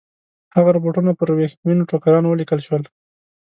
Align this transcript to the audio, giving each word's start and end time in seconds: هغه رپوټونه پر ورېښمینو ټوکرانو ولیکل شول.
هغه 0.55 0.69
رپوټونه 0.77 1.11
پر 1.19 1.27
ورېښمینو 1.31 1.87
ټوکرانو 1.89 2.27
ولیکل 2.31 2.59
شول. 2.67 2.83